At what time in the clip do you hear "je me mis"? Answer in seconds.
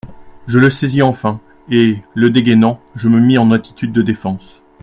2.95-3.37